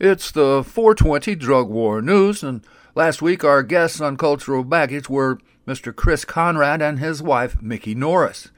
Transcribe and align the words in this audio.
It's 0.00 0.30
the 0.30 0.62
420 0.62 1.34
Drug 1.34 1.68
War 1.68 2.00
News, 2.00 2.44
and 2.44 2.64
last 2.94 3.20
week 3.20 3.42
our 3.42 3.64
guests 3.64 4.00
on 4.00 4.16
Cultural 4.16 4.62
Baggage 4.62 5.08
were 5.08 5.40
Mr. 5.66 5.94
Chris 5.94 6.24
Conrad 6.24 6.80
and 6.80 7.00
his 7.00 7.20
wife, 7.20 7.60
Mikki 7.60 7.96
Norris. 7.96 8.50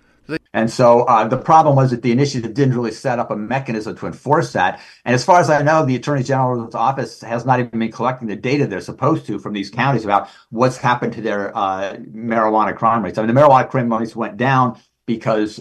And 0.52 0.70
so 0.70 1.04
uh, 1.04 1.26
the 1.26 1.38
problem 1.38 1.76
was 1.76 1.92
that 1.92 2.02
the 2.02 2.12
initiative 2.12 2.52
didn't 2.52 2.74
really 2.74 2.90
set 2.90 3.18
up 3.18 3.30
a 3.30 3.36
mechanism 3.36 3.96
to 3.96 4.06
enforce 4.06 4.52
that. 4.52 4.82
And 5.06 5.14
as 5.14 5.24
far 5.24 5.40
as 5.40 5.48
I 5.48 5.62
know, 5.62 5.86
the 5.86 5.96
Attorney 5.96 6.24
General's 6.24 6.74
office 6.74 7.22
has 7.22 7.46
not 7.46 7.58
even 7.58 7.78
been 7.78 7.90
collecting 7.90 8.28
the 8.28 8.36
data 8.36 8.66
they're 8.66 8.82
supposed 8.82 9.24
to 9.26 9.38
from 9.38 9.54
these 9.54 9.70
counties 9.70 10.04
about 10.04 10.28
what's 10.50 10.76
happened 10.76 11.14
to 11.14 11.22
their 11.22 11.56
uh, 11.56 11.94
marijuana 12.12 12.76
crime 12.76 13.02
rates. 13.02 13.16
I 13.16 13.22
mean, 13.24 13.34
the 13.34 13.40
marijuana 13.40 13.66
crime 13.66 13.90
rates 13.90 14.14
went 14.14 14.36
down 14.36 14.78
because 15.06 15.58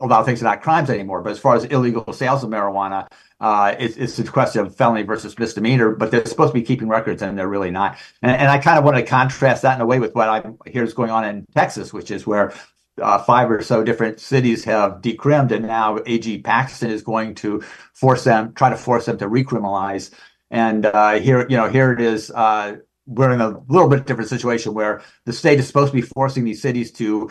a 0.00 0.06
lot 0.06 0.20
of 0.20 0.26
things 0.26 0.40
are 0.42 0.44
not 0.44 0.62
crimes 0.62 0.90
anymore. 0.90 1.22
But 1.22 1.30
as 1.30 1.38
far 1.38 1.56
as 1.56 1.64
illegal 1.64 2.12
sales 2.12 2.44
of 2.44 2.50
marijuana, 2.50 3.08
uh, 3.40 3.74
it's, 3.78 3.96
it's 3.96 4.18
a 4.18 4.24
question 4.24 4.66
of 4.66 4.74
felony 4.74 5.02
versus 5.02 5.38
misdemeanor, 5.38 5.90
but 5.90 6.10
they're 6.10 6.24
supposed 6.26 6.52
to 6.52 6.58
be 6.58 6.64
keeping 6.64 6.88
records 6.88 7.22
and 7.22 7.38
they're 7.38 7.48
really 7.48 7.70
not. 7.70 7.98
And, 8.22 8.32
and 8.32 8.48
I 8.48 8.58
kind 8.58 8.78
of 8.78 8.84
want 8.84 8.96
to 8.96 9.02
contrast 9.02 9.62
that 9.62 9.76
in 9.76 9.80
a 9.80 9.86
way 9.86 10.00
with 10.00 10.14
what 10.14 10.28
I 10.28 10.44
hear 10.70 10.84
is 10.84 10.94
going 10.94 11.10
on 11.10 11.24
in 11.24 11.46
Texas, 11.54 11.92
which 11.92 12.10
is 12.10 12.26
where 12.26 12.52
uh, 13.00 13.18
five 13.18 13.50
or 13.50 13.62
so 13.62 13.84
different 13.84 14.20
cities 14.20 14.64
have 14.64 15.00
decrimmed, 15.00 15.52
and 15.52 15.66
now 15.66 16.00
AG 16.06 16.42
Paxton 16.42 16.90
is 16.90 17.02
going 17.02 17.34
to 17.36 17.62
force 17.92 18.24
them, 18.24 18.52
try 18.54 18.70
to 18.70 18.76
force 18.76 19.06
them 19.06 19.18
to 19.18 19.28
recriminalize. 19.28 20.10
And 20.50 20.86
uh, 20.86 21.20
here, 21.20 21.46
you 21.48 21.56
know, 21.56 21.68
here 21.68 21.92
it 21.92 22.00
is. 22.00 22.30
Uh, 22.30 22.78
we're 23.06 23.32
in 23.32 23.40
a 23.40 23.58
little 23.68 23.88
bit 23.88 24.06
different 24.06 24.28
situation 24.28 24.74
where 24.74 25.02
the 25.24 25.32
state 25.32 25.58
is 25.58 25.66
supposed 25.66 25.92
to 25.92 25.96
be 25.96 26.02
forcing 26.02 26.44
these 26.44 26.60
cities 26.60 26.92
to 26.92 27.30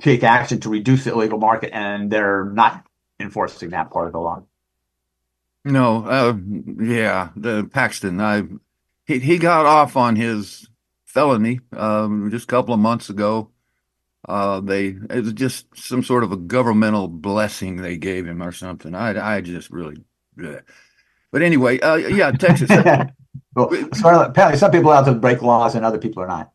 take 0.00 0.22
action 0.22 0.60
to 0.60 0.68
reduce 0.68 1.04
the 1.04 1.12
illegal 1.12 1.38
market, 1.38 1.70
and 1.72 2.10
they're 2.10 2.44
not 2.44 2.84
enforcing 3.20 3.70
that 3.70 3.90
part 3.90 4.06
of 4.06 4.12
the 4.12 4.20
law. 4.20 4.42
No, 5.64 6.04
uh, 6.04 6.36
yeah, 6.82 7.30
the 7.36 7.64
Paxton. 7.72 8.20
I 8.20 8.44
he 9.06 9.18
he 9.18 9.38
got 9.38 9.66
off 9.66 9.96
on 9.96 10.16
his 10.16 10.68
felony 11.04 11.60
um, 11.74 12.30
just 12.30 12.44
a 12.44 12.48
couple 12.48 12.74
of 12.74 12.80
months 12.80 13.08
ago. 13.08 13.50
Uh, 14.26 14.60
they 14.60 14.96
it 15.10 15.24
was 15.24 15.32
just 15.32 15.66
some 15.76 16.02
sort 16.02 16.24
of 16.24 16.32
a 16.32 16.36
governmental 16.36 17.08
blessing 17.08 17.76
they 17.76 17.96
gave 17.96 18.26
him 18.26 18.42
or 18.42 18.52
something. 18.52 18.94
I 18.94 19.36
I 19.36 19.40
just 19.40 19.70
really, 19.70 20.04
bleh. 20.36 20.62
but 21.30 21.42
anyway, 21.42 21.78
uh, 21.80 21.96
yeah, 21.96 22.30
Texas. 22.32 22.68
well, 23.54 23.70
apparently, 24.04 24.58
some 24.58 24.70
people 24.70 24.90
out 24.90 25.04
to 25.06 25.14
break 25.14 25.42
laws 25.42 25.74
and 25.74 25.84
other 25.84 25.98
people 25.98 26.22
are 26.22 26.28
not. 26.28 26.52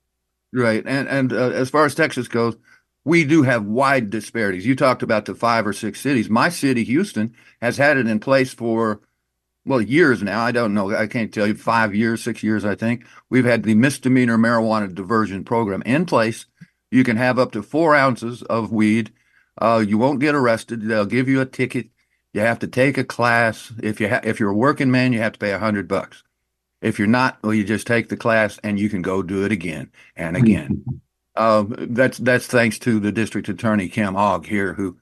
Right, 0.52 0.84
and 0.86 1.08
and 1.08 1.34
uh, 1.34 1.50
as 1.50 1.70
far 1.70 1.86
as 1.86 1.96
Texas 1.96 2.28
goes, 2.28 2.58
we 3.06 3.26
do 3.26 3.44
have 3.44 3.66
wide 3.66 4.10
disparities. 4.10 4.66
You 4.66 4.76
talked 4.76 5.04
about 5.04 5.26
the 5.26 5.36
five 5.36 5.66
or 5.66 5.74
six 5.74 6.02
cities. 6.02 6.30
My 6.30 6.50
city, 6.50 6.84
Houston, 6.84 7.34
has 7.62 7.78
had 7.78 7.98
it 7.98 8.08
in 8.08 8.20
place 8.20 8.54
for 8.54 9.02
well 9.66 9.82
years 9.82 10.24
now. 10.24 10.42
I 10.42 10.52
don't 10.52 10.74
know. 10.74 10.96
I 10.96 11.08
can't 11.08 11.34
tell 11.34 11.48
you 11.48 11.56
five 11.56 11.96
years, 11.96 12.24
six 12.24 12.44
years. 12.44 12.66
I 12.66 12.76
think 12.76 13.06
we've 13.30 13.46
had 13.46 13.64
the 13.64 13.76
misdemeanor 13.76 14.38
marijuana 14.38 14.94
diversion 14.94 15.44
program 15.44 15.82
in 15.84 16.06
place 16.06 16.46
you 16.92 17.04
can 17.04 17.18
have 17.18 17.38
up 17.38 17.52
to 17.52 17.62
four 17.62 17.96
ounces 17.96 18.42
of 18.44 18.72
weed. 18.72 19.12
Uh, 19.62 19.84
you 19.86 19.98
won't 19.98 20.20
get 20.20 20.36
arrested. 20.36 20.82
They'll 20.82 21.06
give 21.06 21.28
you 21.28 21.42
a 21.42 21.46
ticket. 21.46 21.90
You 22.34 22.42
have 22.42 22.60
to 22.60 22.68
take 22.68 22.98
a 22.98 23.04
class. 23.04 23.72
If 23.82 24.00
you 24.00 24.10
ha- 24.10 24.22
if 24.24 24.40
you're 24.40 24.52
a 24.52 24.56
working 24.56 24.92
man, 24.92 25.14
you 25.14 25.20
have 25.20 25.34
to 25.34 25.40
pay 25.40 25.52
a 25.52 25.60
hundred 25.60 25.88
bucks. 25.88 26.24
If 26.82 26.98
you're 26.98 27.08
not, 27.08 27.40
well, 27.44 27.54
you 27.54 27.64
just 27.64 27.88
take 27.88 28.10
the 28.10 28.18
class 28.18 28.60
and 28.64 28.80
you 28.80 28.90
can 28.90 29.02
go 29.02 29.22
do 29.22 29.44
it 29.46 29.52
again 29.52 29.92
and 30.16 30.38
again. 30.38 30.74
Uh, 31.40 31.64
that's 31.70 32.18
that's 32.18 32.48
thanks 32.48 32.78
to 32.78 33.00
the 33.00 33.14
district 33.14 33.48
attorney 33.48 33.88
Kim 33.88 34.18
Ogg 34.18 34.46
here, 34.46 34.74
who, 34.74 34.98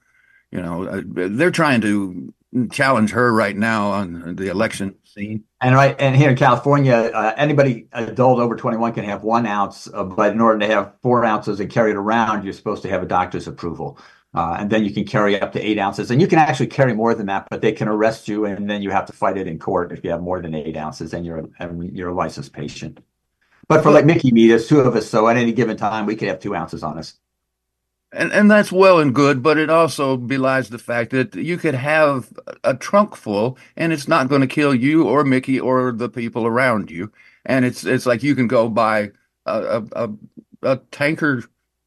you 0.52 0.62
know, 0.62 0.84
uh, 0.86 1.02
they're 1.04 1.50
trying 1.50 1.80
to 1.80 2.32
challenge 2.70 3.10
her 3.10 3.32
right 3.34 3.56
now 3.56 3.90
on 3.90 4.36
the 4.36 4.46
election 4.48 4.94
scene. 5.02 5.42
And 5.60 5.74
right, 5.74 5.96
and 5.98 6.14
here 6.14 6.30
in 6.30 6.36
California, 6.36 6.94
uh, 6.94 7.34
anybody 7.36 7.88
adult 7.90 8.38
over 8.38 8.54
21 8.54 8.92
can 8.92 9.04
have 9.04 9.24
one 9.24 9.46
ounce, 9.46 9.88
uh, 9.92 10.04
but 10.04 10.32
in 10.32 10.40
order 10.40 10.60
to 10.60 10.66
have 10.68 10.92
four 11.02 11.24
ounces 11.24 11.58
and 11.58 11.68
carry 11.68 11.90
it 11.90 11.96
around, 11.96 12.44
you're 12.44 12.52
supposed 12.52 12.82
to 12.82 12.88
have 12.88 13.02
a 13.02 13.06
doctor's 13.06 13.48
approval. 13.48 13.98
Uh, 14.32 14.58
and 14.60 14.70
then 14.70 14.84
you 14.84 14.92
can 14.92 15.04
carry 15.04 15.40
up 15.40 15.52
to 15.54 15.60
eight 15.60 15.78
ounces, 15.78 16.12
and 16.12 16.20
you 16.20 16.28
can 16.28 16.38
actually 16.38 16.68
carry 16.68 16.94
more 16.94 17.16
than 17.16 17.26
that, 17.26 17.48
but 17.50 17.62
they 17.62 17.72
can 17.72 17.88
arrest 17.88 18.28
you, 18.28 18.44
and 18.44 18.70
then 18.70 18.80
you 18.80 18.90
have 18.90 19.06
to 19.06 19.12
fight 19.12 19.36
it 19.36 19.48
in 19.48 19.58
court 19.58 19.90
if 19.90 20.04
you 20.04 20.10
have 20.10 20.22
more 20.22 20.40
than 20.40 20.54
eight 20.54 20.76
ounces, 20.76 21.14
and 21.14 21.26
you're 21.26 21.38
a, 21.38 21.74
you're 21.92 22.10
a 22.10 22.14
licensed 22.14 22.52
patient. 22.52 23.00
But 23.68 23.82
for 23.82 23.90
like 23.92 24.06
Mikki 24.06 24.32
me, 24.32 24.48
there's 24.48 24.68
two 24.68 24.80
of 24.80 24.96
us, 24.96 25.08
so 25.08 25.28
at 25.28 25.36
any 25.36 25.52
given 25.52 25.76
time 25.76 26.06
we 26.06 26.16
could 26.16 26.28
have 26.28 26.40
two 26.40 26.54
ounces 26.56 26.82
on 26.82 26.98
us 26.98 27.14
and 28.12 28.32
and 28.32 28.50
that's 28.50 28.72
well 28.72 29.00
and 29.00 29.14
good, 29.14 29.42
but 29.42 29.58
it 29.58 29.70
also 29.70 30.16
belies 30.16 30.70
the 30.70 30.78
fact 30.78 31.10
that 31.10 31.34
you 31.34 31.58
could 31.58 31.74
have 31.74 32.32
a 32.64 32.74
trunk 32.74 33.16
full, 33.16 33.58
and 33.76 33.92
it's 33.92 34.08
not 34.08 34.28
going 34.28 34.40
to 34.40 34.46
kill 34.46 34.74
you 34.74 35.06
or 35.06 35.24
Mikki 35.24 35.60
or 35.60 35.92
the 35.92 36.08
people 36.08 36.46
around 36.46 36.90
you. 36.90 37.12
And 37.46 37.64
it's 37.64 37.84
it's 37.84 38.06
like 38.06 38.22
you 38.22 38.34
can 38.34 38.48
go 38.48 38.68
buy 38.68 39.12
a 39.46 39.84
a, 39.92 40.10
a 40.62 40.76
tanker, 40.90 41.44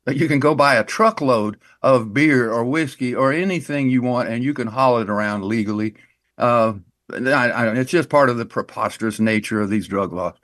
you 0.08 0.28
can 0.28 0.40
go 0.40 0.56
buy 0.56 0.76
a 0.76 0.84
truckload 0.84 1.60
of 1.82 2.14
beer 2.14 2.52
or 2.52 2.66
whiskey 2.66 3.16
or 3.16 3.34
anything 3.34 3.90
you 3.90 4.02
want, 4.04 4.30
and 4.30 4.44
you 4.44 4.54
can 4.54 4.68
haul 4.68 5.00
it 5.00 5.10
around 5.10 5.46
legally. 5.46 5.96
Uh, 6.38 6.74
I, 7.12 7.52
I, 7.52 7.74
it's 7.78 7.92
just 7.92 8.10
part 8.10 8.30
of 8.30 8.38
the 8.38 8.46
preposterous 8.46 9.20
nature 9.20 9.62
of 9.62 9.70
these 9.70 9.88
drug 9.88 10.14
laws. 10.14 10.36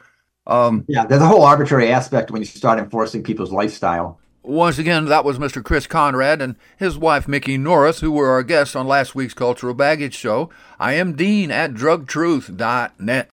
Um, 0.48 0.86
yeah, 0.88 1.06
there's 1.06 1.22
a 1.22 1.28
whole 1.28 1.44
arbitrary 1.44 1.92
aspect 1.92 2.32
when 2.32 2.42
you 2.42 2.46
start 2.46 2.80
enforcing 2.80 3.22
people's 3.22 3.52
lifestyle. 3.52 4.18
Once 4.44 4.78
again, 4.78 5.06
that 5.06 5.26
was 5.26 5.38
Mr. 5.38 5.62
Chris 5.62 5.88
Conrad 5.88 6.42
and 6.42 6.56
his 6.78 6.98
wife 6.98 7.28
Mikki 7.28 7.58
Norris, 7.58 8.00
who 8.00 8.14
were 8.14 8.30
our 8.30 8.44
guests 8.44 8.78
on 8.78 8.88
last 8.88 9.14
week's 9.14 9.34
Cultural 9.34 9.74
Baggage 9.74 10.16
Show. 10.16 10.50
I 10.80 10.94
am 10.94 11.18
Dean 11.18 11.52
at 11.52 11.74
drugtruth.net. 11.74 13.26